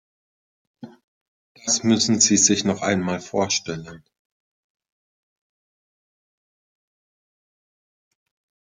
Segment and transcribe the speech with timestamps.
[1.53, 4.03] Das müssen Sie sich einmal vorstellen!